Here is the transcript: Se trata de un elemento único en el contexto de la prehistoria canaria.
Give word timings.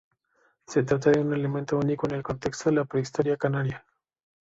Se 0.65 0.81
trata 0.81 1.11
de 1.11 1.19
un 1.19 1.31
elemento 1.31 1.77
único 1.77 2.07
en 2.07 2.15
el 2.15 2.23
contexto 2.23 2.71
de 2.71 2.77
la 2.77 2.85
prehistoria 2.85 3.37
canaria. 3.37 3.85